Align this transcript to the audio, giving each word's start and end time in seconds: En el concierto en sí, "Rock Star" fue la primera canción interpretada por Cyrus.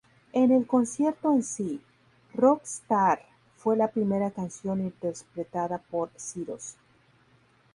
En 0.33 0.49
el 0.49 0.65
concierto 0.65 1.31
en 1.31 1.43
sí, 1.43 1.79
"Rock 2.33 2.63
Star" 2.63 3.21
fue 3.55 3.77
la 3.77 3.91
primera 3.91 4.31
canción 4.31 4.81
interpretada 4.81 5.77
por 5.77 6.09
Cyrus. 6.17 6.73